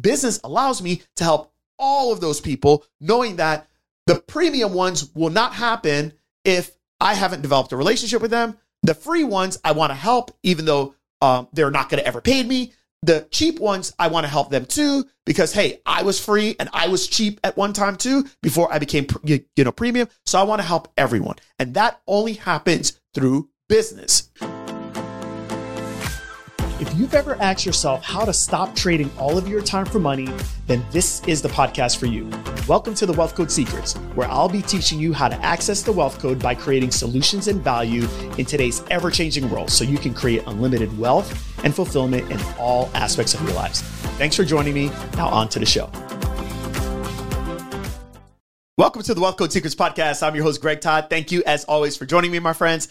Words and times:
business 0.00 0.40
allows 0.44 0.82
me 0.82 1.02
to 1.16 1.24
help 1.24 1.52
all 1.78 2.12
of 2.12 2.20
those 2.20 2.40
people, 2.40 2.84
knowing 3.00 3.36
that 3.36 3.68
the 4.06 4.16
premium 4.16 4.72
ones 4.72 5.10
will 5.14 5.30
not 5.30 5.54
happen 5.54 6.12
if 6.44 6.70
I 7.00 7.14
haven't 7.14 7.42
developed 7.42 7.72
a 7.72 7.76
relationship 7.76 8.22
with 8.22 8.30
them. 8.30 8.56
The 8.82 8.94
free 8.94 9.24
ones 9.24 9.58
I 9.64 9.72
want 9.72 9.90
to 9.90 9.94
help, 9.94 10.36
even 10.42 10.64
though 10.64 10.94
um, 11.20 11.48
they're 11.52 11.70
not 11.70 11.88
going 11.88 12.00
to 12.00 12.06
ever 12.06 12.20
pay 12.20 12.42
me. 12.42 12.72
The 13.04 13.26
cheap 13.30 13.58
ones, 13.58 13.92
I 13.98 14.08
want 14.08 14.24
to 14.24 14.30
help 14.30 14.50
them 14.50 14.64
too 14.64 15.04
because 15.26 15.52
hey, 15.52 15.80
I 15.84 16.02
was 16.02 16.24
free 16.24 16.54
and 16.60 16.68
I 16.72 16.86
was 16.88 17.08
cheap 17.08 17.40
at 17.42 17.56
one 17.56 17.72
time 17.72 17.96
too 17.96 18.24
before 18.42 18.72
I 18.72 18.78
became 18.78 19.06
you 19.24 19.40
know 19.58 19.72
premium. 19.72 20.08
So 20.24 20.38
I 20.38 20.44
want 20.44 20.60
to 20.60 20.66
help 20.66 20.92
everyone, 20.96 21.36
and 21.58 21.74
that 21.74 22.00
only 22.06 22.34
happens 22.34 23.00
through 23.12 23.48
business. 23.68 24.30
If 26.92 26.98
you've 26.98 27.14
ever 27.14 27.40
asked 27.40 27.64
yourself 27.64 28.04
how 28.04 28.26
to 28.26 28.34
stop 28.34 28.76
trading 28.76 29.10
all 29.16 29.38
of 29.38 29.48
your 29.48 29.62
time 29.62 29.86
for 29.86 29.98
money, 29.98 30.28
then 30.66 30.84
this 30.90 31.26
is 31.26 31.40
the 31.40 31.48
podcast 31.48 31.96
for 31.96 32.04
you. 32.04 32.28
Welcome 32.68 32.94
to 32.96 33.06
the 33.06 33.14
Wealth 33.14 33.34
Code 33.34 33.50
Secrets, 33.50 33.94
where 34.14 34.28
I'll 34.28 34.46
be 34.46 34.60
teaching 34.60 35.00
you 35.00 35.14
how 35.14 35.28
to 35.28 35.36
access 35.36 35.82
the 35.82 35.90
wealth 35.90 36.18
code 36.18 36.38
by 36.38 36.54
creating 36.54 36.90
solutions 36.90 37.48
and 37.48 37.64
value 37.64 38.06
in 38.36 38.44
today's 38.44 38.84
ever 38.90 39.10
changing 39.10 39.48
world 39.48 39.70
so 39.70 39.84
you 39.84 39.96
can 39.96 40.12
create 40.12 40.42
unlimited 40.46 40.98
wealth 40.98 41.64
and 41.64 41.74
fulfillment 41.74 42.30
in 42.30 42.38
all 42.58 42.90
aspects 42.92 43.32
of 43.32 43.40
your 43.40 43.54
lives. 43.54 43.80
Thanks 44.18 44.36
for 44.36 44.44
joining 44.44 44.74
me. 44.74 44.90
Now, 45.16 45.28
on 45.28 45.48
to 45.48 45.58
the 45.58 45.64
show. 45.64 45.90
Welcome 48.76 49.02
to 49.04 49.14
the 49.14 49.20
Wealth 49.22 49.38
Code 49.38 49.50
Secrets 49.50 49.74
podcast. 49.74 50.22
I'm 50.22 50.34
your 50.34 50.44
host, 50.44 50.60
Greg 50.60 50.82
Todd. 50.82 51.06
Thank 51.08 51.32
you, 51.32 51.42
as 51.46 51.64
always, 51.64 51.96
for 51.96 52.04
joining 52.04 52.30
me, 52.30 52.38
my 52.38 52.52
friends. 52.52 52.88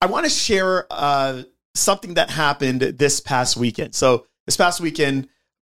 I 0.00 0.06
want 0.06 0.24
to 0.24 0.30
share 0.30 0.86
uh, 0.90 1.42
something 1.74 2.14
that 2.14 2.30
happened 2.30 2.80
this 2.80 3.20
past 3.20 3.56
weekend. 3.56 3.94
So 3.94 4.26
this 4.46 4.56
past 4.56 4.80
weekend, 4.80 5.28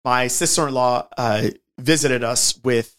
my 0.05 0.27
sister-in-law 0.27 1.09
uh, 1.17 1.49
visited 1.79 2.25
us 2.25 2.59
with 2.65 2.97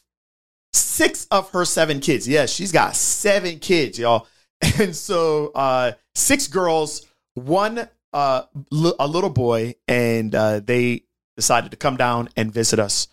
six 0.73 1.25
of 1.31 1.49
her 1.51 1.65
seven 1.65 1.99
kids. 1.99 2.27
Yes, 2.27 2.51
she's 2.51 2.71
got 2.71 2.95
seven 2.95 3.59
kids, 3.59 3.97
y'all. 3.99 4.27
And 4.79 4.95
so 4.95 5.51
uh, 5.55 5.91
six 6.15 6.47
girls, 6.47 7.05
one 7.33 7.89
uh, 8.13 8.43
l- 8.71 8.95
a 8.97 9.07
little 9.07 9.29
boy, 9.29 9.75
and 9.89 10.33
uh, 10.33 10.61
they 10.61 11.03
decided 11.35 11.71
to 11.71 11.77
come 11.77 11.97
down 11.97 12.29
and 12.37 12.53
visit 12.53 12.79
us 12.79 13.09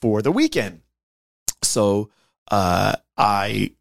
for 0.00 0.22
the 0.22 0.30
weekend. 0.30 0.82
So 1.62 2.10
uh, 2.52 2.94
I, 3.16 3.72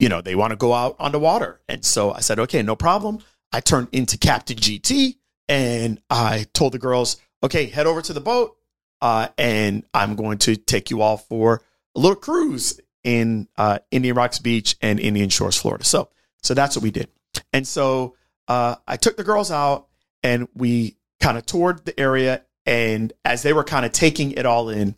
you 0.00 0.08
know, 0.08 0.20
they 0.20 0.34
want 0.34 0.50
to 0.50 0.56
go 0.56 0.72
out 0.72 0.96
on 0.98 1.12
the 1.12 1.20
water, 1.20 1.60
and 1.68 1.84
so 1.84 2.12
I 2.12 2.18
said, 2.20 2.40
okay, 2.40 2.62
no 2.62 2.74
problem. 2.74 3.20
I 3.52 3.60
turned 3.60 3.88
into 3.92 4.18
Captain 4.18 4.56
GT 4.56 5.16
and 5.48 6.00
I 6.10 6.46
told 6.52 6.72
the 6.72 6.78
girls, 6.78 7.16
okay, 7.42 7.66
head 7.66 7.86
over 7.86 8.02
to 8.02 8.12
the 8.12 8.20
boat 8.20 8.56
uh, 9.00 9.28
and 9.38 9.84
I'm 9.94 10.16
going 10.16 10.38
to 10.38 10.56
take 10.56 10.90
you 10.90 11.02
all 11.02 11.16
for 11.16 11.62
a 11.94 12.00
little 12.00 12.16
cruise 12.16 12.80
in 13.04 13.48
uh, 13.56 13.78
Indian 13.90 14.16
Rocks 14.16 14.38
Beach 14.38 14.76
and 14.80 14.98
Indian 14.98 15.28
Shores, 15.28 15.56
Florida. 15.56 15.84
So, 15.84 16.08
so 16.42 16.54
that's 16.54 16.76
what 16.76 16.82
we 16.82 16.90
did. 16.90 17.08
And 17.52 17.66
so 17.66 18.16
uh, 18.48 18.76
I 18.86 18.96
took 18.96 19.16
the 19.16 19.24
girls 19.24 19.50
out 19.50 19.88
and 20.22 20.48
we 20.54 20.96
kind 21.20 21.38
of 21.38 21.46
toured 21.46 21.84
the 21.84 21.98
area. 21.98 22.42
And 22.64 23.12
as 23.24 23.42
they 23.42 23.52
were 23.52 23.64
kind 23.64 23.86
of 23.86 23.92
taking 23.92 24.32
it 24.32 24.44
all 24.44 24.68
in, 24.70 24.96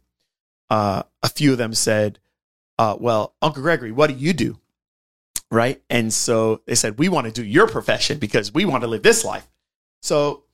uh, 0.70 1.02
a 1.22 1.28
few 1.28 1.52
of 1.52 1.58
them 1.58 1.74
said, 1.74 2.18
uh, 2.78 2.96
well, 2.98 3.34
Uncle 3.42 3.62
Gregory, 3.62 3.92
what 3.92 4.08
do 4.08 4.16
you 4.16 4.33
do? 4.33 4.58
Right? 5.50 5.82
And 5.88 6.12
so 6.12 6.62
they 6.66 6.74
said, 6.74 6.98
We 6.98 7.08
want 7.08 7.27
to 7.27 7.32
do 7.32 7.44
your 7.44 7.68
profession 7.68 8.18
because 8.18 8.52
we 8.52 8.64
want 8.64 8.82
to 8.82 8.88
live 8.88 9.02
this 9.02 9.24
life. 9.24 9.48
So, 10.02 10.44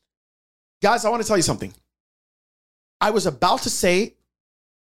guys, 0.82 1.04
I 1.04 1.10
want 1.10 1.22
to 1.22 1.28
tell 1.28 1.36
you 1.36 1.42
something. 1.42 1.74
I 3.00 3.10
was 3.10 3.26
about 3.26 3.62
to 3.62 3.70
say 3.70 4.14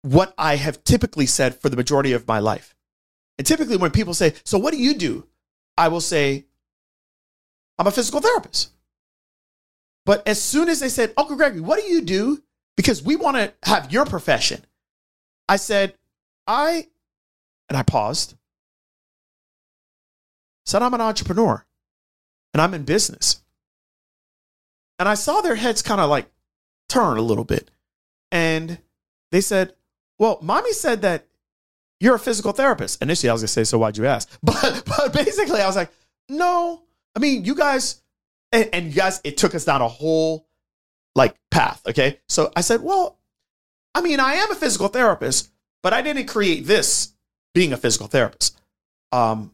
what 0.02 0.34
I 0.38 0.56
have 0.56 0.82
typically 0.84 1.26
said 1.26 1.60
for 1.60 1.68
the 1.68 1.76
majority 1.76 2.12
of 2.12 2.26
my 2.26 2.38
life. 2.38 2.74
And 3.36 3.46
typically, 3.46 3.76
when 3.76 3.90
people 3.90 4.14
say, 4.14 4.34
So, 4.44 4.58
what 4.58 4.72
do 4.72 4.78
you 4.78 4.94
do? 4.94 5.26
I 5.76 5.88
will 5.88 6.00
say, 6.00 6.46
I'm 7.78 7.86
a 7.86 7.92
physical 7.92 8.20
therapist. 8.20 8.70
But 10.04 10.26
as 10.26 10.42
soon 10.42 10.68
as 10.68 10.80
they 10.80 10.88
said, 10.88 11.12
Uncle 11.16 11.36
Gregory, 11.36 11.60
what 11.60 11.78
do 11.78 11.86
you 11.86 12.00
do? 12.00 12.42
Because 12.76 13.02
we 13.02 13.14
want 13.14 13.36
to 13.36 13.52
have 13.64 13.92
your 13.92 14.06
profession. 14.06 14.64
I 15.48 15.56
said, 15.56 15.94
I, 16.46 16.88
and 17.68 17.76
I 17.76 17.82
paused 17.82 18.34
said, 20.68 20.82
I'm 20.82 20.94
an 20.94 21.00
entrepreneur 21.00 21.64
and 22.52 22.60
I'm 22.60 22.74
in 22.74 22.84
business. 22.84 23.42
And 24.98 25.08
I 25.08 25.14
saw 25.14 25.40
their 25.40 25.54
heads 25.54 25.82
kind 25.82 26.00
of 26.00 26.10
like 26.10 26.30
turn 26.88 27.18
a 27.18 27.22
little 27.22 27.44
bit. 27.44 27.70
And 28.30 28.78
they 29.30 29.40
said, 29.40 29.74
Well, 30.18 30.38
mommy 30.42 30.72
said 30.72 31.02
that 31.02 31.26
you're 32.00 32.16
a 32.16 32.20
physical 32.20 32.52
therapist. 32.52 33.00
Initially, 33.02 33.30
I 33.30 33.32
was 33.32 33.42
going 33.42 33.46
to 33.46 33.52
say, 33.52 33.64
So 33.64 33.78
why'd 33.78 33.96
you 33.96 34.06
ask? 34.06 34.28
But, 34.42 34.82
but 34.84 35.12
basically, 35.12 35.60
I 35.60 35.66
was 35.66 35.76
like, 35.76 35.90
No, 36.28 36.82
I 37.16 37.20
mean, 37.20 37.44
you 37.44 37.54
guys, 37.54 38.02
and, 38.52 38.68
and 38.72 38.86
you 38.86 38.94
guys, 38.94 39.20
it 39.24 39.36
took 39.36 39.54
us 39.54 39.64
down 39.64 39.82
a 39.82 39.88
whole 39.88 40.46
like 41.14 41.36
path. 41.50 41.80
Okay. 41.88 42.18
So 42.28 42.52
I 42.56 42.60
said, 42.60 42.82
Well, 42.82 43.18
I 43.94 44.00
mean, 44.00 44.20
I 44.20 44.34
am 44.34 44.50
a 44.50 44.56
physical 44.56 44.88
therapist, 44.88 45.50
but 45.82 45.92
I 45.92 46.02
didn't 46.02 46.26
create 46.26 46.66
this 46.66 47.14
being 47.54 47.72
a 47.72 47.76
physical 47.76 48.08
therapist. 48.08 48.60
Um, 49.12 49.52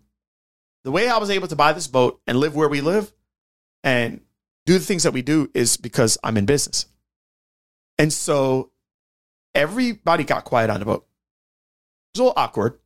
the 0.85 0.91
way 0.91 1.09
I 1.09 1.19
was 1.19 1.31
able 1.31 1.49
to 1.49 1.57
buy 1.57 1.73
this 1.73 1.87
boat 1.87 2.21
and 2.27 2.39
live 2.39 2.55
where 2.55 2.69
we 2.69 2.81
live 2.81 3.13
and 3.83 4.21
do 4.67 4.75
the 4.75 4.85
things 4.85 5.03
that 5.03 5.13
we 5.13 5.23
do 5.23 5.51
is 5.55 5.77
because 5.77 6.19
I'm 6.23 6.37
in 6.37 6.47
business. 6.47 6.87
And 7.99 8.13
so 8.13 8.71
everybody 9.55 10.25
got 10.25 10.45
quiet 10.45 10.71
on 10.71 10.81
the 10.81 10.87
boat. 10.87 11.07
It 12.15 12.19
was 12.19 12.21
a 12.21 12.25
little 12.25 12.35
awkward. 12.37 12.79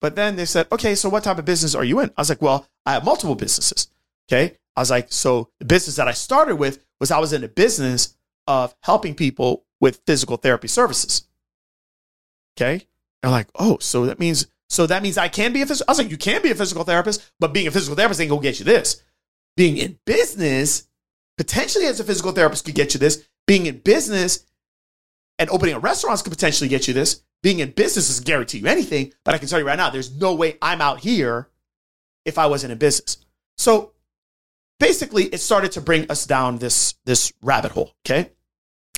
But 0.00 0.16
then 0.16 0.36
they 0.36 0.44
said, 0.44 0.66
okay, 0.70 0.94
so 0.94 1.08
what 1.08 1.24
type 1.24 1.38
of 1.38 1.44
business 1.44 1.74
are 1.74 1.84
you 1.84 2.00
in? 2.00 2.10
I 2.16 2.20
was 2.20 2.28
like, 2.28 2.42
well, 2.42 2.68
I 2.84 2.92
have 2.92 3.04
multiple 3.04 3.34
businesses. 3.34 3.88
Okay. 4.28 4.56
I 4.76 4.80
was 4.80 4.90
like, 4.90 5.10
so 5.10 5.50
the 5.58 5.64
business 5.64 5.96
that 5.96 6.08
I 6.08 6.12
started 6.12 6.56
with 6.56 6.84
was 7.00 7.10
I 7.10 7.18
was 7.18 7.32
in 7.32 7.40
the 7.40 7.48
business 7.48 8.14
of 8.46 8.74
helping 8.82 9.14
people 9.14 9.64
with 9.80 10.02
physical 10.06 10.36
therapy 10.36 10.68
services. 10.68 11.26
Okay. 12.56 12.86
And 13.22 13.32
like, 13.32 13.48
oh, 13.54 13.78
so 13.80 14.06
that 14.06 14.20
means 14.20 14.46
so 14.68 14.86
that 14.86 15.02
means 15.02 15.16
I 15.16 15.28
can 15.28 15.52
be 15.52 15.62
a 15.62 15.66
physical. 15.66 15.88
I 15.88 15.92
was 15.92 15.98
like, 15.98 16.10
you 16.10 16.16
can 16.16 16.42
be 16.42 16.50
a 16.50 16.54
physical 16.54 16.84
therapist, 16.84 17.30
but 17.38 17.52
being 17.52 17.66
a 17.66 17.70
physical 17.70 17.96
therapist 17.96 18.20
ain't 18.20 18.30
gonna 18.30 18.42
get 18.42 18.58
you 18.58 18.64
this. 18.64 19.02
Being 19.56 19.76
in 19.76 19.98
business, 20.04 20.88
potentially 21.38 21.86
as 21.86 22.00
a 22.00 22.04
physical 22.04 22.32
therapist, 22.32 22.64
could 22.64 22.74
get 22.74 22.94
you 22.94 23.00
this. 23.00 23.26
Being 23.46 23.66
in 23.66 23.78
business 23.78 24.44
and 25.38 25.48
opening 25.50 25.74
a 25.74 25.78
restaurant 25.78 26.22
could 26.22 26.32
potentially 26.32 26.68
get 26.68 26.88
you 26.88 26.94
this. 26.94 27.22
Being 27.42 27.60
in 27.60 27.70
business 27.70 28.08
doesn't 28.08 28.26
guarantee 28.26 28.58
you 28.58 28.66
anything, 28.66 29.12
but 29.24 29.34
I 29.34 29.38
can 29.38 29.48
tell 29.48 29.58
you 29.58 29.66
right 29.66 29.76
now, 29.76 29.90
there's 29.90 30.14
no 30.16 30.34
way 30.34 30.58
I'm 30.60 30.80
out 30.80 31.00
here 31.00 31.48
if 32.24 32.38
I 32.38 32.46
wasn't 32.46 32.72
in 32.72 32.78
business. 32.78 33.18
So 33.56 33.92
basically, 34.80 35.24
it 35.24 35.38
started 35.38 35.72
to 35.72 35.80
bring 35.80 36.10
us 36.10 36.26
down 36.26 36.58
this, 36.58 36.94
this 37.04 37.32
rabbit 37.40 37.72
hole. 37.72 37.94
Okay. 38.04 38.32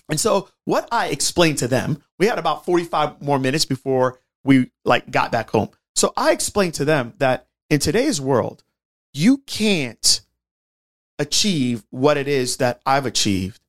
And 0.09 0.19
so 0.19 0.49
what 0.65 0.89
I 0.91 1.09
explained 1.09 1.59
to 1.59 1.69
them, 1.69 2.03
we 2.19 2.27
had 2.27 2.39
about 2.39 2.65
45 2.65 3.21
more 3.21 3.39
minutes 3.39 3.67
before 3.67 4.19
we 4.45 4.71
like 4.85 5.11
got 5.11 5.33
back 5.33 5.51
home. 5.51 5.71
So 5.97 6.13
I 6.17 6.33
explained 6.33 6.75
to 6.75 6.85
them 6.85 7.15
that 7.19 7.47
in 7.71 7.81
today's 7.81 8.21
world, 8.21 8.63
you 9.13 9.39
can't 9.39 10.21
achieve 11.19 11.85
what 11.91 12.17
it 12.17 12.29
is 12.29 12.59
that 12.59 12.81
I've 12.87 13.07
achieved 13.07 13.61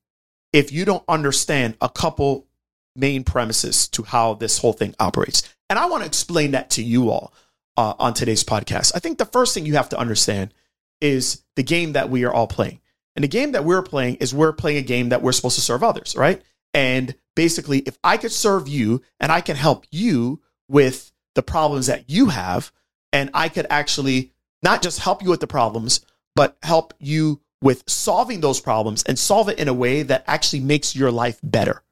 if 0.54 0.72
you 0.72 0.86
don't 0.86 1.04
understand 1.08 1.76
a 1.82 1.90
couple 1.90 2.48
main 2.96 3.24
premises 3.24 3.88
to 3.90 4.04
how 4.04 4.36
this 4.36 4.58
whole 4.60 4.74
thing 4.74 4.96
operates. 5.00 5.44
And 5.70 5.80
I 5.80 5.88
want 5.88 6.04
to 6.04 6.08
explain 6.08 6.52
that 6.52 6.72
to 6.72 6.84
you 6.84 7.10
all 7.10 7.34
uh, 7.78 7.94
on 8.00 8.14
today's 8.14 8.44
podcast. 8.44 8.92
I 8.96 9.00
think 9.00 9.18
the 9.18 9.26
first 9.26 9.54
thing 9.54 9.66
you 9.66 9.76
have 9.76 9.90
to 9.90 10.00
understand 10.00 10.54
is 11.02 11.44
the 11.56 11.64
game 11.64 11.94
that 11.94 12.10
we 12.10 12.26
are 12.26 12.34
all 12.34 12.48
playing. 12.48 12.82
And 13.16 13.24
the 13.24 13.30
game 13.30 13.54
that 13.54 13.66
we're 13.66 13.84
playing 13.84 14.16
is 14.16 14.34
we're 14.34 14.54
playing 14.54 14.78
a 14.78 14.82
game 14.82 15.10
that 15.10 15.22
we're 15.22 15.32
supposed 15.32 15.56
to 15.56 15.62
serve 15.62 15.84
others, 15.84 16.16
right? 16.16 16.42
And 16.74 17.16
basically, 17.36 17.80
if 17.80 17.98
I 18.04 18.18
could 18.18 18.32
serve 18.32 18.68
you 18.68 19.02
and 19.20 19.32
I 19.32 19.42
can 19.42 19.56
help 19.56 19.86
you 19.92 20.42
with 20.70 21.12
the 21.36 21.44
problems 21.44 21.88
that 21.88 22.10
you 22.10 22.28
have. 22.28 22.72
And 23.12 23.30
I 23.34 23.50
could 23.50 23.68
actually 23.70 24.32
not 24.64 24.82
just 24.82 25.00
help 25.00 25.24
you 25.24 25.30
with 25.30 25.40
the 25.40 25.48
problems, 25.48 26.06
but 26.36 26.58
help 26.62 26.94
you 27.00 27.42
with 27.62 27.84
solving 27.88 28.40
those 28.40 28.62
problems 28.62 29.04
and 29.04 29.20
solve 29.20 29.50
it 29.50 29.60
in 29.60 29.68
a 29.68 29.74
way 29.74 30.04
that 30.04 30.24
actually 30.28 30.62
makes 30.62 30.96
your 30.96 31.12
life 31.12 31.40
better. 31.44 31.84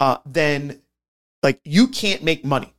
Uh, 0.00 0.18
then, 0.24 0.80
like, 1.42 1.60
you 1.64 1.88
can't 1.88 2.22
make 2.22 2.44
money. 2.44 2.72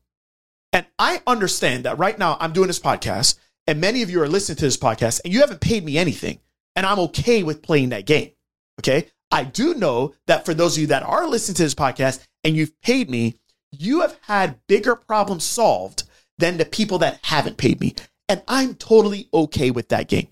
And 0.72 0.86
I 0.98 1.22
understand 1.28 1.86
that 1.86 1.98
right 1.98 2.18
now 2.18 2.38
I'm 2.40 2.54
doing 2.54 2.68
this 2.68 2.80
podcast, 2.80 3.38
and 3.68 3.82
many 3.82 4.02
of 4.02 4.10
you 4.10 4.22
are 4.22 4.28
listening 4.28 4.58
to 4.58 4.66
this 4.66 4.78
podcast, 4.78 5.22
and 5.24 5.34
you 5.34 5.42
haven't 5.42 5.62
paid 5.62 5.84
me 5.84 5.98
anything. 5.98 6.40
And 6.76 6.86
I'm 6.86 7.00
okay 7.00 7.44
with 7.44 7.62
playing 7.62 7.90
that 7.90 8.06
game. 8.06 8.32
Okay. 8.80 9.08
I 9.32 9.44
do 9.44 9.74
know 9.74 10.16
that 10.28 10.46
for 10.46 10.54
those 10.54 10.76
of 10.76 10.82
you 10.82 10.88
that 10.88 11.04
are 11.04 11.28
listening 11.28 11.56
to 11.56 11.64
this 11.64 11.76
podcast 11.76 12.26
and 12.44 12.56
you've 12.56 12.80
paid 12.82 13.10
me, 13.10 13.36
you 13.72 14.02
have 14.02 14.18
had 14.22 14.60
bigger 14.68 14.96
problems 14.96 15.44
solved 15.44 16.04
than 16.38 16.58
the 16.58 16.66
people 16.66 17.00
that 17.00 17.20
haven't 17.24 17.58
paid 17.58 17.80
me. 17.80 17.96
And 18.28 18.42
I'm 18.48 18.76
totally 18.76 19.28
okay 19.34 19.72
with 19.72 19.90
that 19.90 20.08
game. 20.08 20.30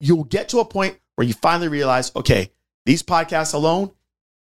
You'll 0.00 0.24
get 0.24 0.48
to 0.50 0.58
a 0.58 0.64
point 0.64 0.98
where 1.14 1.26
you 1.26 1.34
finally 1.34 1.68
realize, 1.68 2.12
okay, 2.14 2.50
these 2.84 3.02
podcasts 3.02 3.54
alone 3.54 3.92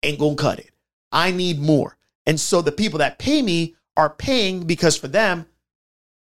ain't 0.03 0.19
gonna 0.19 0.37
cut 0.37 0.59
it. 0.59 0.71
I 1.13 1.33
need 1.33 1.59
more. 1.59 1.97
And 2.27 2.39
so 2.39 2.63
the 2.63 2.73
people 2.73 2.99
that 3.01 3.19
pay 3.19 3.43
me 3.43 3.75
are 3.97 4.11
paying 4.11 4.65
because 4.65 4.97
for 4.97 5.09
them, 5.09 5.47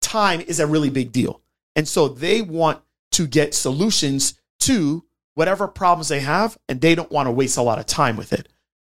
time 0.00 0.40
is 0.40 0.60
a 0.60 0.66
really 0.66 0.90
big 0.90 1.12
deal. 1.12 1.42
And 1.74 1.88
so 1.88 2.08
they 2.08 2.40
want 2.42 2.80
to 3.12 3.26
get 3.26 3.54
solutions 3.54 4.34
to 4.60 5.04
whatever 5.34 5.68
problems 5.68 6.08
they 6.08 6.20
have, 6.20 6.58
and 6.68 6.80
they 6.80 6.94
don't 6.94 7.10
want 7.10 7.26
to 7.26 7.32
waste 7.32 7.56
a 7.56 7.62
lot 7.62 7.78
of 7.78 7.86
time 7.86 8.16
with 8.16 8.32
it. 8.32 8.48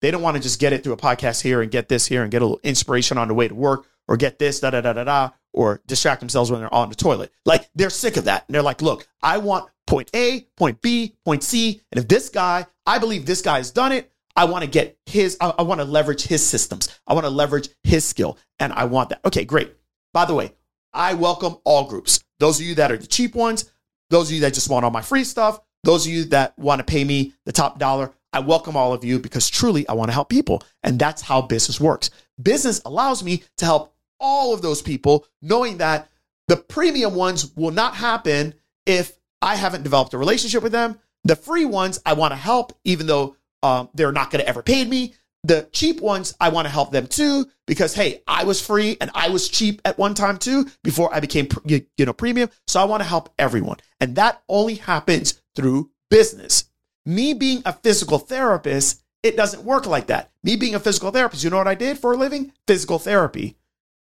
They 0.06 0.12
don't 0.12 0.22
want 0.22 0.36
to 0.36 0.40
just 0.40 0.60
get 0.60 0.72
it 0.72 0.84
through 0.84 0.92
a 0.92 0.96
podcast 0.96 1.42
here 1.42 1.62
and 1.62 1.68
get 1.68 1.88
this 1.88 2.06
here 2.06 2.22
and 2.22 2.30
get 2.30 2.40
a 2.40 2.44
little 2.44 2.60
inspiration 2.62 3.18
on 3.18 3.26
the 3.26 3.34
way 3.34 3.48
to 3.48 3.54
work 3.56 3.88
or 4.06 4.16
get 4.16 4.38
this, 4.38 4.60
da 4.60 4.70
da 4.70 4.80
da 4.80 4.92
da 4.92 5.02
da, 5.02 5.30
or 5.52 5.82
distract 5.88 6.20
themselves 6.20 6.48
when 6.48 6.60
they're 6.60 6.72
on 6.72 6.90
the 6.90 6.94
toilet. 6.94 7.32
Like 7.44 7.68
they're 7.74 7.90
sick 7.90 8.16
of 8.16 8.26
that. 8.26 8.44
And 8.46 8.54
they're 8.54 8.62
like, 8.62 8.80
look, 8.80 9.08
I 9.20 9.38
want 9.38 9.68
point 9.84 10.08
A, 10.14 10.46
point 10.56 10.80
B, 10.80 11.16
point 11.24 11.42
C. 11.42 11.80
And 11.90 11.98
if 11.98 12.06
this 12.06 12.28
guy, 12.28 12.66
I 12.86 13.00
believe 13.00 13.26
this 13.26 13.42
guy 13.42 13.56
has 13.56 13.72
done 13.72 13.90
it, 13.90 14.12
I 14.36 14.44
want 14.44 14.62
to 14.62 14.70
get 14.70 14.96
his, 15.06 15.36
I, 15.40 15.52
I 15.58 15.62
want 15.62 15.80
to 15.80 15.84
leverage 15.84 16.22
his 16.22 16.46
systems. 16.46 17.00
I 17.04 17.14
want 17.14 17.26
to 17.26 17.30
leverage 17.30 17.70
his 17.82 18.04
skill. 18.04 18.38
And 18.60 18.72
I 18.72 18.84
want 18.84 19.08
that. 19.08 19.24
Okay, 19.24 19.44
great. 19.44 19.74
By 20.12 20.24
the 20.24 20.34
way, 20.34 20.52
I 20.92 21.14
welcome 21.14 21.56
all 21.64 21.88
groups. 21.88 22.22
Those 22.38 22.60
of 22.60 22.66
you 22.66 22.76
that 22.76 22.92
are 22.92 22.96
the 22.96 23.08
cheap 23.08 23.34
ones, 23.34 23.72
those 24.10 24.28
of 24.28 24.36
you 24.36 24.40
that 24.42 24.54
just 24.54 24.70
want 24.70 24.84
all 24.84 24.92
my 24.92 25.02
free 25.02 25.24
stuff, 25.24 25.58
those 25.82 26.06
of 26.06 26.12
you 26.12 26.26
that 26.26 26.56
want 26.56 26.78
to 26.78 26.84
pay 26.84 27.02
me 27.02 27.32
the 27.44 27.50
top 27.50 27.80
dollar, 27.80 28.12
I 28.32 28.40
welcome 28.40 28.76
all 28.76 28.92
of 28.92 29.04
you 29.04 29.18
because 29.18 29.48
truly 29.48 29.88
I 29.88 29.94
want 29.94 30.08
to 30.08 30.14
help 30.14 30.28
people. 30.28 30.62
And 30.82 30.98
that's 30.98 31.22
how 31.22 31.42
business 31.42 31.80
works. 31.80 32.10
Business 32.40 32.80
allows 32.84 33.22
me 33.22 33.42
to 33.58 33.64
help 33.64 33.94
all 34.20 34.52
of 34.54 34.62
those 34.62 34.82
people, 34.82 35.26
knowing 35.42 35.78
that 35.78 36.08
the 36.48 36.56
premium 36.56 37.14
ones 37.14 37.54
will 37.56 37.70
not 37.70 37.94
happen 37.94 38.54
if 38.86 39.18
I 39.42 39.56
haven't 39.56 39.82
developed 39.82 40.14
a 40.14 40.18
relationship 40.18 40.62
with 40.62 40.72
them. 40.72 40.98
The 41.24 41.36
free 41.36 41.64
ones 41.64 42.00
I 42.06 42.12
want 42.12 42.32
to 42.32 42.36
help, 42.36 42.78
even 42.84 43.06
though 43.06 43.36
um, 43.62 43.88
they're 43.94 44.12
not 44.12 44.30
going 44.30 44.42
to 44.42 44.48
ever 44.48 44.62
pay 44.62 44.84
me. 44.84 45.14
The 45.44 45.68
cheap 45.72 46.00
ones, 46.00 46.34
I 46.40 46.48
want 46.48 46.66
to 46.66 46.72
help 46.72 46.90
them 46.90 47.06
too 47.06 47.46
because 47.66 47.94
hey, 47.94 48.22
I 48.26 48.44
was 48.44 48.64
free 48.64 48.96
and 49.00 49.10
I 49.14 49.28
was 49.28 49.48
cheap 49.48 49.80
at 49.84 49.98
one 49.98 50.14
time 50.14 50.38
too 50.38 50.66
before 50.82 51.14
I 51.14 51.20
became 51.20 51.48
you 51.64 51.86
know 51.98 52.12
premium. 52.12 52.50
So 52.66 52.80
I 52.80 52.84
want 52.84 53.02
to 53.02 53.08
help 53.08 53.32
everyone, 53.38 53.76
and 54.00 54.16
that 54.16 54.42
only 54.48 54.74
happens 54.74 55.40
through 55.54 55.90
business. 56.10 56.64
Me 57.06 57.34
being 57.34 57.62
a 57.64 57.72
physical 57.72 58.18
therapist, 58.18 59.00
it 59.22 59.36
doesn't 59.36 59.62
work 59.62 59.86
like 59.86 60.08
that. 60.08 60.30
Me 60.42 60.56
being 60.56 60.74
a 60.74 60.80
physical 60.80 61.12
therapist, 61.12 61.44
you 61.44 61.50
know 61.50 61.56
what 61.56 61.68
I 61.68 61.76
did 61.76 61.98
for 61.98 62.12
a 62.12 62.16
living? 62.16 62.52
Physical 62.66 62.98
therapy. 62.98 63.56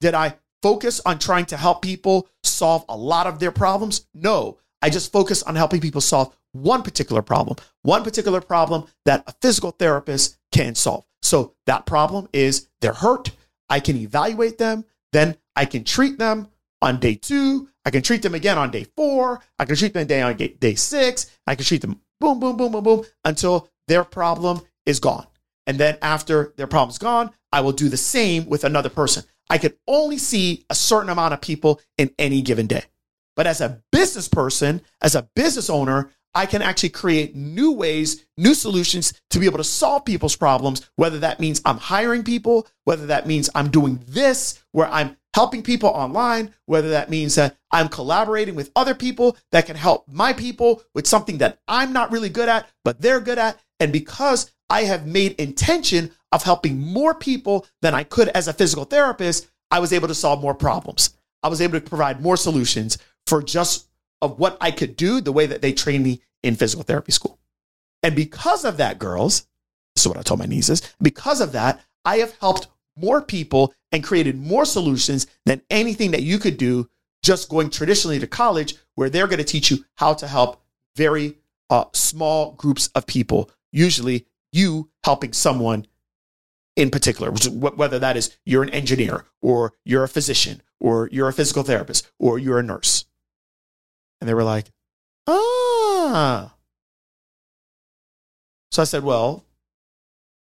Did 0.02 0.16
I 0.16 0.36
focus 0.64 1.00
on 1.06 1.20
trying 1.20 1.46
to 1.46 1.58
help 1.58 1.84
people 1.84 2.28
solve 2.44 2.84
a 2.90 2.98
lot 2.98 3.28
of 3.28 3.38
their 3.38 3.52
problems? 3.52 4.08
No. 4.16 4.58
I 4.82 4.90
just 4.90 5.12
focus 5.12 5.44
on 5.44 5.56
helping 5.56 5.80
people 5.80 6.02
solve 6.02 6.36
one 6.54 6.82
particular 6.82 7.22
problem, 7.22 7.58
one 7.84 8.04
particular 8.04 8.42
problem 8.42 8.86
that 9.06 9.24
a 9.28 9.34
physical 9.42 9.72
therapist 9.72 10.38
can 10.52 10.74
solve. 10.74 11.06
So 11.22 11.54
that 11.68 11.86
problem 11.86 12.28
is 12.34 12.68
they're 12.82 12.94
hurt. 12.94 13.32
I 13.70 13.80
can 13.80 13.96
evaluate 13.98 14.58
them. 14.58 14.86
Then 15.14 15.38
I 15.56 15.66
can 15.66 15.84
treat 15.84 16.18
them 16.18 16.48
on 16.82 17.00
day 17.00 17.16
two. 17.16 17.70
I 17.88 17.89
can 17.89 18.01
treat 18.01 18.22
them 18.22 18.36
again 18.36 18.57
on 18.57 18.69
day 18.69 18.86
four. 18.98 19.39
I 19.57 19.63
can 19.63 19.78
treat 19.78 19.94
them 19.94 20.06
day 20.07 20.22
on 20.22 20.36
day 20.36 20.75
six. 20.75 21.31
I 21.48 21.56
can 21.56 21.63
treat 21.63 21.80
them 21.80 22.01
boom, 22.19 22.38
boom, 22.38 22.57
boom, 22.57 22.74
boom, 22.74 22.84
boom 22.84 23.06
until 23.24 23.69
their 23.88 24.04
problem 24.04 24.60
is 24.86 25.00
gone. 25.00 25.25
And 25.66 25.78
then 25.78 25.98
after 26.01 26.54
their 26.57 26.68
problem's 26.68 26.98
gone, 26.98 27.31
I 27.54 27.62
will 27.62 27.72
do 27.72 27.88
the 27.88 27.95
same 27.95 28.45
with 28.50 28.66
another 28.66 28.89
person. 28.89 29.24
I 29.50 29.57
can 29.57 29.72
only 29.88 30.18
see 30.18 30.66
a 30.69 30.75
certain 30.75 31.10
amount 31.10 31.34
of 31.34 31.39
people 31.39 31.80
in 31.98 32.12
any 32.19 32.42
given 32.42 32.68
day. 32.68 32.84
But 33.38 33.48
as 33.48 33.62
a 33.62 33.81
business 33.94 34.28
person, 34.28 34.81
as 35.01 35.16
a 35.16 35.30
business 35.33 35.69
owner, 35.69 36.12
I 36.36 36.45
can 36.45 36.62
actually 36.62 36.90
create 36.90 37.38
new 37.38 37.72
ways, 37.72 38.25
new 38.38 38.54
solutions 38.54 39.13
to 39.30 39.40
be 39.40 39.45
able 39.45 39.60
to 39.60 39.63
solve 39.63 40.04
people's 40.04 40.36
problems, 40.36 40.90
whether 40.98 41.19
that 41.19 41.40
means 41.40 41.62
I'm 41.63 41.78
hiring 41.78 42.25
people, 42.25 42.68
whether 42.83 43.06
that 43.06 43.28
means 43.28 43.50
I'm 43.56 43.72
doing 43.72 44.04
this, 44.10 44.62
where 44.74 44.88
I'm 44.88 45.16
helping 45.38 45.62
people 45.62 45.89
online, 45.89 46.51
whether 46.66 46.89
that 46.89 47.12
means 47.12 47.36
that 47.36 47.56
I'm 47.69 47.89
collaborating 47.89 48.56
with 48.56 48.72
other 48.75 48.95
people 48.95 49.38
that 49.51 49.68
can 49.68 49.75
help 49.75 50.07
my 50.07 50.34
people 50.34 50.81
with 50.95 51.06
something 51.06 51.38
that 51.38 51.60
I'm 51.68 51.94
not 51.94 52.12
really 52.12 52.30
good 52.30 52.50
at, 52.50 52.68
but 52.84 53.01
they're 53.01 53.19
good 53.19 53.38
at. 53.38 53.60
And 53.80 53.94
because 53.94 54.51
I 54.68 54.86
have 54.86 55.06
made 55.06 55.34
intention 55.34 56.10
of 56.31 56.42
helping 56.42 56.80
more 56.80 57.13
people 57.13 57.68
than 57.84 57.94
I 57.94 58.04
could 58.04 58.30
as 58.30 58.48
a 58.48 58.54
physical 58.54 58.86
therapist, 58.86 59.48
I 59.69 59.78
was 59.78 59.94
able 59.94 60.07
to 60.07 60.16
solve 60.16 60.42
more 60.42 60.56
problems. 60.56 61.16
I 61.44 61.50
was 61.50 61.62
able 61.62 61.80
to 61.80 61.88
provide 61.88 62.19
more 62.19 62.36
solutions 62.36 62.98
for 63.28 63.44
just 63.44 63.90
of 64.24 64.40
what 64.40 64.57
I 64.60 64.72
could 64.72 64.95
do 64.95 65.22
the 65.22 65.31
way 65.31 65.45
that 65.45 65.62
they 65.62 65.72
trained 65.72 66.04
me 66.04 66.19
in 66.42 66.56
physical 66.56 66.83
therapy 66.83 67.12
school. 67.12 67.38
And 68.01 68.16
because 68.16 68.66
of 68.66 68.78
that, 68.78 68.98
girls, 68.98 69.45
this 69.95 70.01
is 70.04 70.07
what 70.07 70.18
I 70.18 70.24
told 70.24 70.40
my 70.40 70.48
nieces, 70.48 70.81
because 71.00 71.42
of 71.42 71.51
that, 71.51 71.80
I 72.04 72.18
have 72.18 72.36
helped 72.40 72.69
more 72.95 73.22
people 73.22 73.75
and 73.92 74.04
created 74.04 74.38
more 74.38 74.66
solutions 74.66 75.28
than 75.45 75.62
anything 75.69 76.12
that 76.12 76.24
you 76.24 76.39
could 76.39 76.57
do 76.57 76.89
just 77.24 77.50
going 77.50 77.69
traditionally 77.69 78.19
to 78.19 78.28
college, 78.28 78.75
where 78.95 79.10
they're 79.10 79.28
going 79.28 79.38
to 79.38 79.44
teach 79.44 79.72
you 79.72 79.84
how 79.95 80.13
to 80.13 80.28
help 80.28 80.62
very 80.95 81.38
uh, 81.69 81.86
small 81.94 82.54
groups 82.54 82.89
of 82.95 83.06
people, 83.06 83.51
usually 83.72 84.25
you 84.51 84.89
helping 85.04 85.34
someone 85.34 85.86
in 86.75 86.92
particular, 86.92 87.31
whether 87.31 88.00
that 88.00 88.18
is 88.18 88.38
you're 88.45 88.63
an 88.63 88.69
engineer 88.69 89.25
or 89.42 89.74
you're 89.84 90.04
a 90.04 90.07
physician 90.07 90.62
or 90.80 91.10
you're 91.12 91.28
a 91.28 91.33
physical 91.33 91.63
therapist 91.63 92.10
or 92.19 92.38
you're 92.38 92.60
a 92.60 92.63
nurse. 92.63 93.06
And 94.22 94.30
they 94.30 94.33
were 94.33 94.44
like, 94.44 94.72
ah. 95.25 96.54
So 98.72 98.81
I 98.81 98.86
said, 98.86 99.04
well, 99.04 99.44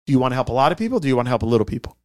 do 0.06 0.13
you 0.13 0.19
want 0.19 0.31
to 0.31 0.35
help 0.35 0.50
a 0.50 0.53
lot 0.53 0.71
of 0.71 0.77
people? 0.77 1.00
do 1.00 1.07
you 1.07 1.15
want 1.15 1.27
to 1.27 1.30
help 1.30 1.44
a 1.44 1.47
little 1.47 1.65
people? 1.65 1.96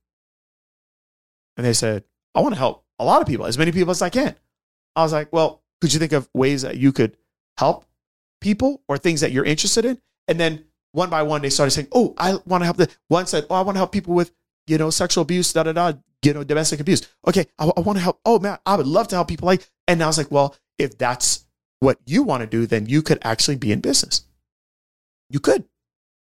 And 1.56 1.66
they 1.66 1.72
said, 1.72 2.04
I 2.34 2.40
want 2.40 2.54
to 2.54 2.58
help 2.58 2.84
a 2.98 3.04
lot 3.04 3.20
of 3.20 3.28
people, 3.28 3.46
as 3.46 3.58
many 3.58 3.72
people 3.72 3.90
as 3.90 4.02
I 4.02 4.10
can. 4.10 4.34
I 4.96 5.02
was 5.02 5.12
like, 5.12 5.32
well, 5.32 5.62
could 5.80 5.92
you 5.92 5.98
think 5.98 6.12
of 6.12 6.28
ways 6.34 6.62
that 6.62 6.76
you 6.76 6.92
could 6.92 7.16
help 7.58 7.84
people 8.40 8.82
or 8.88 8.98
things 8.98 9.20
that 9.20 9.32
you're 9.32 9.44
interested 9.44 9.84
in? 9.84 9.98
And 10.28 10.38
then 10.38 10.64
one 10.92 11.10
by 11.10 11.22
one, 11.22 11.42
they 11.42 11.50
started 11.50 11.72
saying, 11.72 11.88
oh, 11.92 12.14
I 12.18 12.36
want 12.46 12.62
to 12.62 12.64
help 12.66 12.76
the 12.76 12.88
one 13.08 13.26
said, 13.26 13.46
oh, 13.50 13.54
I 13.54 13.62
want 13.62 13.76
to 13.76 13.80
help 13.80 13.92
people 13.92 14.14
with, 14.14 14.32
you 14.66 14.78
know, 14.78 14.90
sexual 14.90 15.22
abuse, 15.22 15.52
da, 15.52 15.64
da, 15.64 15.72
da, 15.72 15.92
you 16.22 16.32
know, 16.32 16.44
domestic 16.44 16.80
abuse. 16.80 17.08
Okay. 17.26 17.46
I, 17.58 17.70
I 17.76 17.80
want 17.80 17.96
to 17.96 18.02
help. 18.02 18.20
Oh 18.24 18.38
man, 18.38 18.58
I 18.64 18.76
would 18.76 18.86
love 18.86 19.08
to 19.08 19.16
help 19.16 19.28
people 19.28 19.46
like, 19.46 19.68
and 19.88 20.02
I 20.02 20.06
was 20.06 20.18
like, 20.18 20.30
well, 20.30 20.54
if 20.78 20.96
that's 20.96 21.44
what 21.80 21.98
you 22.06 22.22
want 22.22 22.42
to 22.42 22.46
do, 22.46 22.66
then 22.66 22.86
you 22.86 23.02
could 23.02 23.18
actually 23.22 23.56
be 23.56 23.72
in 23.72 23.80
business. 23.80 24.24
You 25.28 25.40
could. 25.40 25.64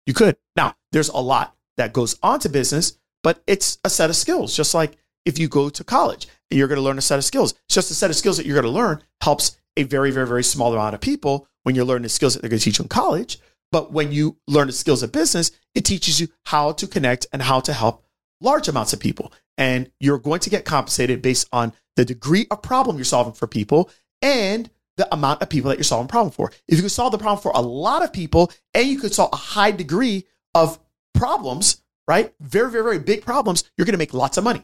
You 0.05 0.13
could. 0.13 0.37
Now, 0.55 0.75
there's 0.91 1.09
a 1.09 1.17
lot 1.17 1.55
that 1.77 1.93
goes 1.93 2.17
on 2.23 2.39
to 2.41 2.49
business, 2.49 2.97
but 3.23 3.41
it's 3.47 3.79
a 3.83 3.89
set 3.89 4.09
of 4.09 4.15
skills. 4.15 4.55
Just 4.55 4.73
like 4.73 4.97
if 5.25 5.39
you 5.39 5.47
go 5.47 5.69
to 5.69 5.83
college 5.83 6.27
and 6.49 6.57
you're 6.57 6.67
going 6.67 6.77
to 6.77 6.83
learn 6.83 6.97
a 6.97 7.01
set 7.01 7.17
of 7.17 7.25
skills, 7.25 7.53
it's 7.65 7.75
just 7.75 7.91
a 7.91 7.95
set 7.95 8.09
of 8.09 8.15
skills 8.15 8.37
that 8.37 8.45
you're 8.45 8.59
going 8.59 8.71
to 8.71 8.79
learn 8.79 9.01
helps 9.21 9.57
a 9.77 9.83
very, 9.83 10.11
very, 10.11 10.27
very 10.27 10.43
small 10.43 10.73
amount 10.73 10.95
of 10.95 11.01
people 11.01 11.47
when 11.63 11.75
you're 11.75 11.85
learning 11.85 12.03
the 12.03 12.09
skills 12.09 12.33
that 12.33 12.41
they're 12.41 12.49
going 12.49 12.59
to 12.59 12.63
teach 12.63 12.79
you 12.79 12.83
in 12.83 12.89
college. 12.89 13.39
But 13.71 13.91
when 13.91 14.11
you 14.11 14.37
learn 14.47 14.67
the 14.67 14.73
skills 14.73 15.01
of 15.01 15.11
business, 15.11 15.51
it 15.73 15.85
teaches 15.85 16.21
you 16.21 16.27
how 16.45 16.73
to 16.73 16.87
connect 16.87 17.25
and 17.33 17.41
how 17.41 17.59
to 17.61 17.73
help 17.73 18.05
large 18.39 18.67
amounts 18.67 18.93
of 18.93 18.99
people. 18.99 19.33
And 19.57 19.89
you're 19.99 20.19
going 20.19 20.41
to 20.41 20.49
get 20.49 20.65
compensated 20.65 21.21
based 21.21 21.47
on 21.51 21.73
the 21.95 22.05
degree 22.05 22.45
of 22.51 22.61
problem 22.61 22.97
you're 22.97 23.05
solving 23.05 23.33
for 23.33 23.47
people 23.47 23.89
and 24.21 24.69
the 24.97 25.11
amount 25.11 25.41
of 25.41 25.49
people 25.49 25.69
that 25.69 25.77
you're 25.77 25.83
solving 25.83 26.07
problem 26.07 26.31
for. 26.31 26.51
If 26.67 26.75
you 26.75 26.81
can 26.81 26.89
solve 26.89 27.11
the 27.11 27.17
problem 27.17 27.41
for 27.41 27.51
a 27.55 27.61
lot 27.61 28.03
of 28.03 28.13
people 28.13 28.51
and 28.73 28.87
you 28.87 28.99
could 28.99 29.13
solve 29.13 29.31
a 29.33 29.37
high 29.37 29.71
degree 29.71 30.25
of 30.53 30.79
problems, 31.15 31.81
right? 32.07 32.33
Very, 32.41 32.69
very, 32.69 32.83
very 32.83 32.99
big 32.99 33.23
problems, 33.23 33.63
you're 33.75 33.85
going 33.85 33.93
to 33.93 33.99
make 33.99 34.13
lots 34.13 34.37
of 34.37 34.43
money. 34.43 34.63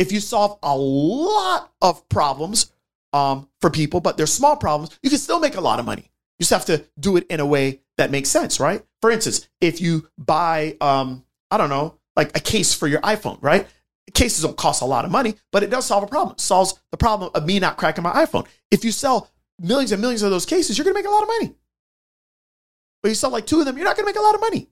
If 0.00 0.12
you 0.12 0.20
solve 0.20 0.58
a 0.62 0.74
lot 0.74 1.72
of 1.82 2.08
problems 2.08 2.72
um, 3.12 3.50
for 3.60 3.68
people, 3.68 4.00
but 4.00 4.16
they're 4.16 4.26
small 4.26 4.56
problems, 4.56 4.98
you 5.02 5.10
can 5.10 5.18
still 5.18 5.40
make 5.40 5.56
a 5.56 5.60
lot 5.60 5.78
of 5.78 5.84
money. 5.84 6.10
You 6.38 6.44
just 6.44 6.52
have 6.52 6.64
to 6.64 6.86
do 6.98 7.18
it 7.18 7.26
in 7.28 7.38
a 7.38 7.44
way 7.44 7.82
that 7.98 8.10
makes 8.10 8.30
sense, 8.30 8.58
right? 8.58 8.82
For 9.02 9.10
instance, 9.10 9.46
if 9.60 9.78
you 9.78 10.08
buy, 10.16 10.78
um, 10.80 11.26
I 11.50 11.58
don't 11.58 11.68
know, 11.68 11.98
like 12.16 12.34
a 12.34 12.40
case 12.40 12.72
for 12.72 12.88
your 12.88 13.02
iPhone, 13.02 13.36
right? 13.42 13.66
Cases 14.14 14.42
don't 14.42 14.56
cost 14.56 14.80
a 14.80 14.86
lot 14.86 15.04
of 15.04 15.10
money, 15.10 15.34
but 15.52 15.62
it 15.62 15.68
does 15.68 15.84
solve 15.84 16.02
a 16.02 16.06
problem. 16.06 16.32
It 16.32 16.40
solves 16.40 16.80
the 16.90 16.96
problem 16.96 17.30
of 17.34 17.44
me 17.44 17.60
not 17.60 17.76
cracking 17.76 18.02
my 18.02 18.24
iPhone. 18.24 18.46
If 18.70 18.86
you 18.86 18.92
sell 18.92 19.30
millions 19.58 19.92
and 19.92 20.00
millions 20.00 20.22
of 20.22 20.30
those 20.30 20.46
cases, 20.46 20.78
you're 20.78 20.86
going 20.86 20.94
to 20.94 20.98
make 20.98 21.06
a 21.06 21.14
lot 21.14 21.24
of 21.24 21.28
money. 21.28 21.54
But 23.02 23.10
you 23.10 23.14
sell 23.16 23.30
like 23.30 23.44
two 23.44 23.60
of 23.60 23.66
them, 23.66 23.76
you're 23.76 23.84
not 23.84 23.96
going 23.96 24.06
to 24.06 24.10
make 24.10 24.18
a 24.18 24.24
lot 24.24 24.34
of 24.34 24.40
money. 24.40 24.70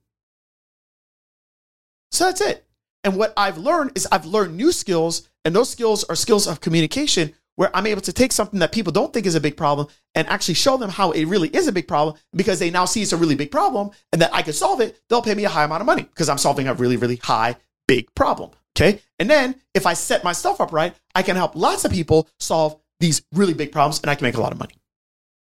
So 2.13 2.25
that's 2.25 2.41
it. 2.41 2.65
And 3.09 3.17
what 3.17 3.33
I've 3.39 3.57
learned 3.57 3.93
is 3.95 4.07
I've 4.13 4.27
learned 4.27 4.55
new 4.55 4.71
skills, 4.71 5.31
and 5.43 5.57
those 5.57 5.71
skills 5.71 6.05
are 6.05 6.15
skills 6.15 6.47
of 6.47 6.61
communication 6.61 7.33
where 7.57 7.75
I'm 7.75 7.87
able 7.87 8.03
to 8.03 8.13
take 8.13 8.33
something 8.33 8.61
that 8.61 8.71
people 8.71 8.93
don't 8.93 9.15
think 9.15 9.25
is 9.25 9.35
a 9.35 9.41
big 9.41 9.57
problem 9.57 9.87
and 10.15 10.29
actually 10.29 10.57
show 10.57 10.77
them 10.77 10.91
how 10.91 11.13
it 11.13 11.25
really 11.25 11.49
is 11.49 11.69
a 11.69 11.73
big 11.73 11.89
problem 11.89 12.17
because 12.37 12.59
they 12.59 12.69
now 12.69 12.85
see 12.85 13.01
it's 13.01 13.15
a 13.15 13.17
really 13.17 13.35
big 13.35 13.51
problem 13.51 13.93
and 14.13 14.21
that 14.21 14.35
I 14.35 14.43
can 14.43 14.53
solve 14.53 14.83
it. 14.83 15.01
They'll 15.09 15.23
pay 15.23 15.35
me 15.35 15.47
a 15.47 15.49
high 15.49 15.65
amount 15.65 15.81
of 15.81 15.87
money 15.87 16.03
because 16.03 16.29
I'm 16.29 16.37
solving 16.37 16.69
a 16.69 16.75
really, 16.75 16.99
really 16.99 17.17
high, 17.17 17.57
big 17.87 18.15
problem. 18.15 18.51
Okay. 18.77 19.01
And 19.19 19.31
then 19.31 19.55
if 19.73 19.87
I 19.87 19.95
set 19.95 20.23
myself 20.23 20.61
up 20.61 20.71
right, 20.71 20.95
I 21.15 21.23
can 21.23 21.35
help 21.35 21.57
lots 21.57 21.87
of 21.87 21.91
people 21.91 22.29
solve 22.39 22.79
these 23.01 23.23
really 23.33 23.55
big 23.55 23.73
problems 23.73 24.03
and 24.03 24.11
I 24.11 24.17
can 24.17 24.27
make 24.27 24.37
a 24.37 24.43
lot 24.43 24.53
of 24.53 24.59
money. 24.59 24.75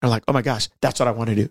And 0.02 0.10
like, 0.10 0.24
oh 0.28 0.34
my 0.34 0.42
gosh, 0.42 0.70
that's 0.82 1.00
what 1.00 1.08
I 1.08 1.12
want 1.12 1.30
to 1.30 1.36
do. 1.36 1.50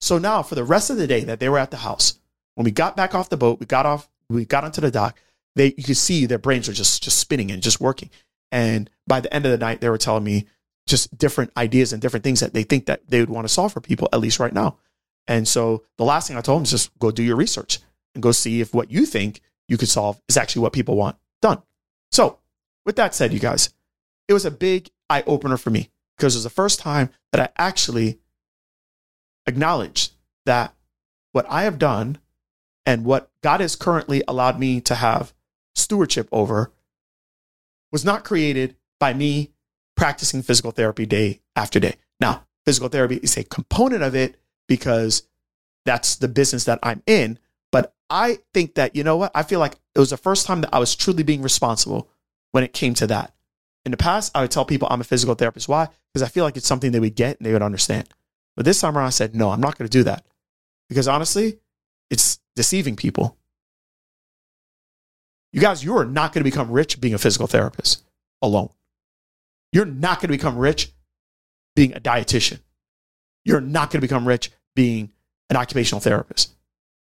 So 0.00 0.18
now 0.18 0.42
for 0.42 0.56
the 0.56 0.64
rest 0.64 0.90
of 0.90 0.96
the 0.96 1.06
day 1.06 1.22
that 1.22 1.38
they 1.38 1.48
were 1.48 1.60
at 1.60 1.70
the 1.70 1.76
house, 1.76 2.18
when 2.56 2.64
we 2.64 2.72
got 2.72 2.96
back 2.96 3.14
off 3.14 3.30
the 3.30 3.36
boat, 3.36 3.60
we 3.60 3.66
got 3.66 3.86
off, 3.86 4.10
we 4.28 4.44
got 4.44 4.64
onto 4.64 4.80
the 4.80 4.90
dock, 4.90 5.16
they 5.58 5.74
you 5.76 5.84
could 5.84 5.96
see 5.96 6.26
their 6.26 6.38
brains 6.38 6.68
are 6.68 6.72
just 6.72 7.02
just 7.02 7.18
spinning 7.18 7.50
and 7.50 7.62
just 7.62 7.80
working. 7.80 8.10
And 8.50 8.88
by 9.06 9.20
the 9.20 9.32
end 9.32 9.44
of 9.44 9.52
the 9.52 9.58
night, 9.58 9.80
they 9.80 9.90
were 9.90 9.98
telling 9.98 10.24
me 10.24 10.46
just 10.86 11.16
different 11.18 11.52
ideas 11.56 11.92
and 11.92 12.00
different 12.00 12.24
things 12.24 12.40
that 12.40 12.54
they 12.54 12.62
think 12.62 12.86
that 12.86 13.08
they 13.08 13.20
would 13.20 13.28
want 13.28 13.46
to 13.46 13.52
solve 13.52 13.72
for 13.72 13.80
people, 13.80 14.08
at 14.12 14.20
least 14.20 14.40
right 14.40 14.52
now. 14.52 14.78
And 15.26 15.46
so 15.46 15.84
the 15.98 16.04
last 16.04 16.26
thing 16.26 16.36
I 16.36 16.40
told 16.40 16.60
them 16.60 16.64
is 16.64 16.70
just 16.70 16.98
go 16.98 17.10
do 17.10 17.22
your 17.22 17.36
research 17.36 17.80
and 18.14 18.22
go 18.22 18.32
see 18.32 18.60
if 18.60 18.72
what 18.72 18.90
you 18.90 19.04
think 19.04 19.42
you 19.68 19.76
could 19.76 19.88
solve 19.88 20.20
is 20.28 20.38
actually 20.38 20.62
what 20.62 20.72
people 20.72 20.96
want 20.96 21.16
done. 21.42 21.62
So, 22.10 22.38
with 22.86 22.96
that 22.96 23.14
said, 23.14 23.34
you 23.34 23.38
guys, 23.38 23.74
it 24.28 24.32
was 24.32 24.46
a 24.46 24.50
big 24.50 24.88
eye 25.10 25.22
opener 25.26 25.58
for 25.58 25.68
me 25.68 25.90
because 26.16 26.34
it 26.34 26.38
was 26.38 26.44
the 26.44 26.50
first 26.50 26.80
time 26.80 27.10
that 27.32 27.40
I 27.40 27.62
actually 27.62 28.18
acknowledged 29.46 30.12
that 30.46 30.74
what 31.32 31.46
I 31.50 31.64
have 31.64 31.78
done 31.78 32.18
and 32.86 33.04
what 33.04 33.30
God 33.42 33.60
has 33.60 33.76
currently 33.76 34.22
allowed 34.26 34.58
me 34.58 34.80
to 34.80 34.94
have 34.94 35.34
stewardship 35.78 36.28
over 36.32 36.72
was 37.90 38.04
not 38.04 38.24
created 38.24 38.76
by 39.00 39.14
me 39.14 39.52
practicing 39.96 40.42
physical 40.42 40.70
therapy 40.70 41.06
day 41.06 41.40
after 41.56 41.80
day. 41.80 41.96
Now, 42.20 42.46
physical 42.64 42.88
therapy 42.88 43.16
is 43.16 43.36
a 43.36 43.44
component 43.44 44.02
of 44.02 44.14
it 44.14 44.36
because 44.66 45.22
that's 45.84 46.16
the 46.16 46.28
business 46.28 46.64
that 46.64 46.78
I'm 46.82 47.02
in. 47.06 47.38
But 47.72 47.94
I 48.10 48.38
think 48.52 48.74
that, 48.74 48.94
you 48.94 49.04
know 49.04 49.16
what? 49.16 49.32
I 49.34 49.42
feel 49.42 49.60
like 49.60 49.76
it 49.94 49.98
was 49.98 50.10
the 50.10 50.16
first 50.16 50.46
time 50.46 50.60
that 50.60 50.74
I 50.74 50.78
was 50.78 50.94
truly 50.94 51.22
being 51.22 51.42
responsible 51.42 52.08
when 52.52 52.64
it 52.64 52.72
came 52.72 52.94
to 52.94 53.06
that. 53.06 53.34
In 53.84 53.90
the 53.90 53.96
past, 53.96 54.32
I 54.34 54.42
would 54.42 54.50
tell 54.50 54.64
people 54.64 54.88
I'm 54.90 55.00
a 55.00 55.04
physical 55.04 55.34
therapist. 55.34 55.68
Why? 55.68 55.88
Because 56.12 56.22
I 56.22 56.30
feel 56.30 56.44
like 56.44 56.56
it's 56.56 56.66
something 56.66 56.92
they 56.92 57.00
would 57.00 57.14
get 57.14 57.38
and 57.38 57.46
they 57.46 57.52
would 57.52 57.62
understand. 57.62 58.08
But 58.54 58.64
this 58.64 58.80
time 58.80 58.98
around, 58.98 59.06
I 59.06 59.10
said, 59.10 59.34
no, 59.34 59.50
I'm 59.50 59.60
not 59.60 59.78
going 59.78 59.88
to 59.88 59.98
do 59.98 60.04
that. 60.04 60.26
Because 60.88 61.08
honestly, 61.08 61.58
it's 62.10 62.38
deceiving 62.54 62.96
people. 62.96 63.37
You 65.52 65.60
guys, 65.60 65.82
you 65.82 65.96
are 65.96 66.04
not 66.04 66.32
going 66.32 66.44
to 66.44 66.50
become 66.50 66.70
rich 66.70 67.00
being 67.00 67.14
a 67.14 67.18
physical 67.18 67.46
therapist 67.46 68.04
alone. 68.42 68.70
You're 69.72 69.86
not 69.86 70.18
going 70.20 70.28
to 70.28 70.36
become 70.36 70.58
rich 70.58 70.92
being 71.74 71.94
a 71.94 72.00
dietitian. 72.00 72.60
You're 73.44 73.60
not 73.60 73.90
going 73.90 74.00
to 74.00 74.06
become 74.06 74.28
rich 74.28 74.50
being 74.74 75.10
an 75.50 75.56
occupational 75.56 76.00
therapist. 76.00 76.54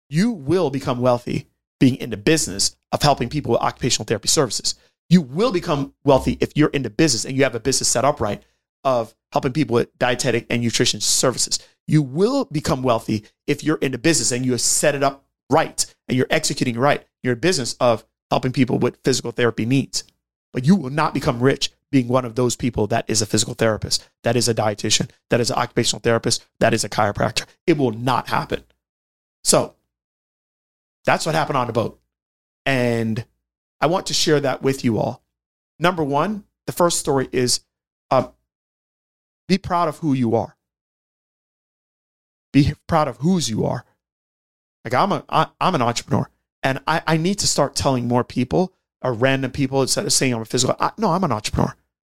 You 0.08 0.30
will 0.32 0.70
become 0.70 1.00
wealthy 1.00 1.48
being 1.78 1.96
in 1.96 2.10
the 2.10 2.16
business 2.16 2.76
of 2.90 3.02
helping 3.02 3.28
people 3.28 3.52
with 3.52 3.60
occupational 3.60 4.06
therapy 4.06 4.28
services. 4.28 4.74
You 5.08 5.20
will 5.20 5.52
become 5.52 5.94
wealthy 6.04 6.38
if 6.40 6.56
you're 6.56 6.68
in 6.70 6.82
the 6.82 6.90
business 6.90 7.24
and 7.24 7.36
you 7.36 7.44
have 7.44 7.54
a 7.54 7.60
business 7.60 7.88
set 7.88 8.04
up 8.04 8.20
right 8.20 8.42
of 8.84 9.14
helping 9.32 9.52
people 9.52 9.74
with 9.74 9.96
dietetic 9.98 10.46
and 10.50 10.62
nutrition 10.62 11.00
services. 11.00 11.58
You 11.86 12.02
will 12.02 12.44
become 12.46 12.82
wealthy 12.82 13.24
if 13.46 13.62
you're 13.62 13.78
in 13.78 13.92
the 13.92 13.98
business 13.98 14.32
and 14.32 14.44
you 14.44 14.52
have 14.52 14.60
set 14.60 14.94
it 14.94 15.02
up 15.02 15.24
right 15.50 15.84
and 16.08 16.16
you're 16.16 16.26
executing 16.30 16.78
right. 16.78 17.04
You're 17.22 17.34
a 17.34 17.36
business 17.36 17.74
of 17.80 18.04
helping 18.32 18.50
people 18.50 18.78
with 18.78 18.96
physical 19.04 19.30
therapy 19.30 19.66
needs. 19.66 20.04
But 20.54 20.64
you 20.64 20.74
will 20.74 20.88
not 20.88 21.12
become 21.12 21.42
rich 21.42 21.70
being 21.90 22.08
one 22.08 22.24
of 22.24 22.34
those 22.34 22.56
people 22.56 22.86
that 22.86 23.04
is 23.06 23.20
a 23.20 23.26
physical 23.26 23.52
therapist, 23.52 24.08
that 24.22 24.36
is 24.36 24.48
a 24.48 24.54
dietitian, 24.54 25.10
that 25.28 25.38
is 25.38 25.50
an 25.50 25.58
occupational 25.58 26.00
therapist, 26.00 26.42
that 26.58 26.72
is 26.72 26.82
a 26.82 26.88
chiropractor. 26.88 27.44
It 27.66 27.76
will 27.76 27.90
not 27.90 28.28
happen. 28.28 28.64
So 29.44 29.74
that's 31.04 31.26
what 31.26 31.34
happened 31.34 31.58
on 31.58 31.66
the 31.66 31.74
boat. 31.74 32.00
And 32.64 33.22
I 33.82 33.86
want 33.86 34.06
to 34.06 34.14
share 34.14 34.40
that 34.40 34.62
with 34.62 34.82
you 34.82 34.98
all. 34.98 35.22
Number 35.78 36.02
one, 36.02 36.44
the 36.66 36.72
first 36.72 37.00
story 37.00 37.28
is 37.32 37.60
um, 38.10 38.32
be 39.46 39.58
proud 39.58 39.88
of 39.88 39.98
who 39.98 40.14
you 40.14 40.34
are. 40.34 40.56
Be 42.50 42.72
proud 42.86 43.08
of 43.08 43.18
whose 43.18 43.50
you 43.50 43.66
are. 43.66 43.84
Like 44.86 44.94
I'm 44.94 45.12
a 45.12 45.24
I, 45.28 45.48
I'm 45.60 45.74
an 45.74 45.82
entrepreneur, 45.82 46.30
and 46.62 46.80
I, 46.86 47.02
I 47.06 47.16
need 47.16 47.38
to 47.40 47.46
start 47.46 47.74
telling 47.74 48.08
more 48.08 48.24
people 48.24 48.72
or 49.02 49.12
random 49.12 49.50
people 49.50 49.82
instead 49.82 50.04
of 50.04 50.12
saying 50.12 50.32
I'm 50.32 50.42
a 50.42 50.44
physical. 50.44 50.76
I, 50.78 50.92
no, 50.96 51.10
I'm 51.10 51.24
an 51.24 51.32
entrepreneur. 51.32 51.74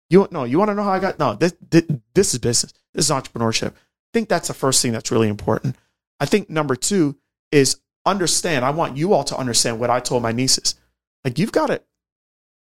You 0.09 0.27
no, 0.31 0.45
you 0.45 0.57
want 0.57 0.69
to 0.69 0.75
know 0.75 0.83
how 0.83 0.91
I 0.91 0.99
got? 0.99 1.19
No, 1.19 1.35
this, 1.35 1.55
this 1.69 1.83
this 2.13 2.33
is 2.33 2.39
business. 2.39 2.73
This 2.93 3.05
is 3.05 3.11
entrepreneurship. 3.11 3.71
I 3.71 4.09
think 4.13 4.29
that's 4.29 4.47
the 4.47 4.53
first 4.53 4.81
thing 4.81 4.93
that's 4.93 5.11
really 5.11 5.27
important. 5.27 5.75
I 6.19 6.25
think 6.25 6.49
number 6.49 6.75
two 6.75 7.17
is 7.51 7.79
understand. 8.05 8.63
I 8.63 8.69
want 8.71 8.97
you 8.97 9.13
all 9.13 9.25
to 9.25 9.37
understand 9.37 9.79
what 9.79 9.89
I 9.89 9.99
told 9.99 10.23
my 10.23 10.31
nieces. 10.31 10.75
Like 11.23 11.37
you've 11.37 11.51
got 11.51 11.67
to 11.67 11.81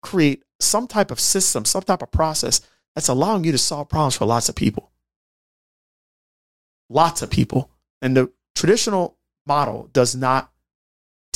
create 0.03 0.43
some 0.59 0.89
type 0.89 1.11
of 1.11 1.21
system, 1.21 1.65
some 1.65 1.83
type 1.83 2.03
of 2.03 2.11
process 2.11 2.61
that's 2.95 3.09
allowing 3.09 3.45
you 3.45 3.53
to 3.53 3.59
solve 3.59 3.89
problems 3.89 4.17
for 4.17 4.25
lots 4.25 4.49
of 4.49 4.57
people. 4.57 4.91
Lots 6.89 7.23
of 7.23 7.31
people. 7.31 7.71
And 8.03 8.17
the 8.17 8.33
traditional 8.55 9.19
model 9.47 9.89
does 9.93 10.17
not 10.17 10.51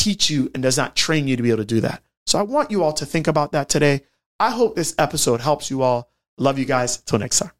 teach 0.00 0.30
you 0.30 0.50
and 0.54 0.62
does 0.62 0.76
not 0.76 0.96
train 0.96 1.28
you 1.28 1.36
to 1.36 1.42
be 1.42 1.50
able 1.50 1.58
to 1.58 1.64
do 1.64 1.80
that. 1.82 2.02
So 2.26 2.38
I 2.38 2.42
want 2.42 2.70
you 2.70 2.82
all 2.82 2.92
to 2.94 3.06
think 3.06 3.26
about 3.26 3.52
that 3.52 3.68
today. 3.68 4.02
I 4.38 4.50
hope 4.50 4.74
this 4.74 4.94
episode 4.98 5.40
helps 5.40 5.70
you 5.70 5.82
all. 5.82 6.10
Love 6.38 6.58
you 6.58 6.64
guys. 6.64 6.96
Till 6.98 7.18
next 7.18 7.38
time. 7.38 7.59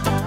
Bye. 0.00 0.21